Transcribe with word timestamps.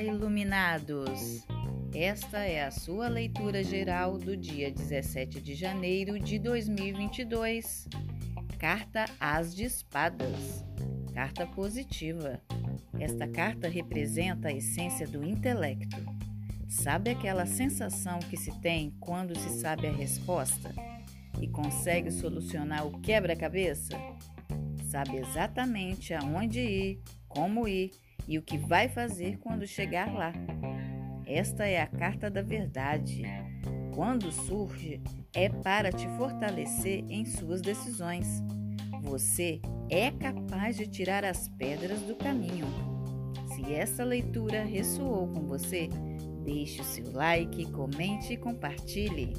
Despados. 0.00 1.46
Esta 1.94 2.38
é 2.38 2.64
a 2.64 2.70
sua 2.70 3.06
leitura 3.06 3.62
geral 3.62 4.16
do 4.16 4.34
dia 4.34 4.70
17 4.70 5.42
de 5.42 5.54
janeiro 5.54 6.18
de 6.18 6.38
2022. 6.38 7.86
Carta 8.58 9.04
às 9.20 9.54
de 9.54 9.64
Espadas. 9.64 10.64
Carta 11.12 11.46
positiva. 11.46 12.40
Esta 12.98 13.28
carta 13.28 13.68
representa 13.68 14.48
a 14.48 14.52
essência 14.54 15.06
do 15.06 15.22
intelecto. 15.22 15.98
Sabe 16.66 17.10
aquela 17.10 17.44
sensação 17.44 18.20
que 18.20 18.38
se 18.38 18.58
tem 18.62 18.96
quando 19.00 19.38
se 19.38 19.60
sabe 19.60 19.86
a 19.86 19.92
resposta 19.92 20.72
e 21.38 21.46
consegue 21.46 22.10
solucionar 22.10 22.86
o 22.86 23.00
quebra-cabeça? 23.02 23.98
Sabe 24.88 25.18
exatamente 25.18 26.14
aonde 26.14 26.60
ir, 26.60 27.02
como 27.28 27.68
ir 27.68 27.90
e 28.26 28.38
o 28.38 28.42
que 28.42 28.58
vai 28.58 28.88
fazer 28.88 29.38
quando 29.38 29.66
chegar 29.66 30.12
lá. 30.12 30.32
Esta 31.26 31.66
é 31.66 31.80
a 31.80 31.86
carta 31.86 32.30
da 32.30 32.42
verdade. 32.42 33.22
Quando 33.94 34.32
surge, 34.32 35.00
é 35.32 35.48
para 35.48 35.92
te 35.92 36.06
fortalecer 36.16 37.04
em 37.08 37.24
suas 37.24 37.60
decisões. 37.60 38.42
Você 39.02 39.60
é 39.88 40.10
capaz 40.10 40.76
de 40.76 40.86
tirar 40.86 41.24
as 41.24 41.48
pedras 41.48 42.00
do 42.02 42.14
caminho. 42.14 42.66
Se 43.54 43.72
essa 43.72 44.04
leitura 44.04 44.64
ressoou 44.64 45.28
com 45.28 45.46
você, 45.46 45.88
deixe 46.44 46.80
o 46.80 46.84
seu 46.84 47.12
like, 47.12 47.70
comente 47.72 48.32
e 48.32 48.36
compartilhe. 48.36 49.32